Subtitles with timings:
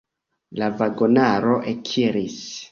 [0.61, 2.37] La vagonaro ekiris.